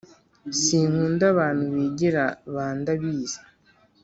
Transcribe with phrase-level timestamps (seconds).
[0.61, 3.39] Sinkunda abantu bigira ba ndabizi